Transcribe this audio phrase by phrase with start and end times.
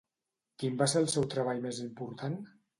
[0.63, 2.43] Quin va ser el seu treball més important?